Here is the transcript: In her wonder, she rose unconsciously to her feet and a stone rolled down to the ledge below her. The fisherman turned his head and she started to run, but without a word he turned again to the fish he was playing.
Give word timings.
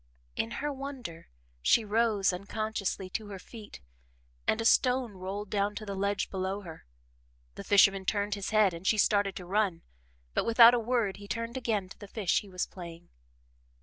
In 0.35 0.49
her 0.65 0.73
wonder, 0.73 1.27
she 1.61 1.85
rose 1.85 2.33
unconsciously 2.33 3.07
to 3.11 3.27
her 3.27 3.37
feet 3.37 3.81
and 4.47 4.59
a 4.59 4.65
stone 4.65 5.11
rolled 5.13 5.51
down 5.51 5.75
to 5.75 5.85
the 5.85 5.93
ledge 5.93 6.31
below 6.31 6.61
her. 6.61 6.87
The 7.53 7.63
fisherman 7.63 8.05
turned 8.05 8.33
his 8.33 8.49
head 8.49 8.73
and 8.73 8.87
she 8.87 8.97
started 8.97 9.35
to 9.35 9.45
run, 9.45 9.83
but 10.33 10.43
without 10.43 10.73
a 10.73 10.79
word 10.79 11.17
he 11.17 11.27
turned 11.27 11.55
again 11.55 11.87
to 11.89 11.99
the 11.99 12.07
fish 12.07 12.41
he 12.41 12.49
was 12.49 12.65
playing. 12.65 13.09